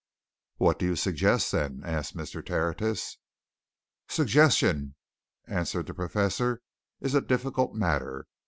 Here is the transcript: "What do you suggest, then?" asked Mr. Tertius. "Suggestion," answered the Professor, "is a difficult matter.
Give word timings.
"What 0.57 0.79
do 0.79 0.87
you 0.87 0.95
suggest, 0.95 1.51
then?" 1.51 1.83
asked 1.85 2.17
Mr. 2.17 2.43
Tertius. 2.43 3.19
"Suggestion," 4.07 4.95
answered 5.45 5.85
the 5.85 5.93
Professor, 5.93 6.63
"is 6.99 7.13
a 7.13 7.21
difficult 7.21 7.75
matter. 7.75 8.25